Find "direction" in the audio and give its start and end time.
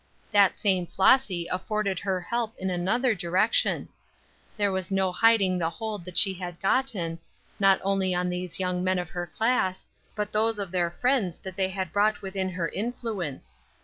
3.13-3.87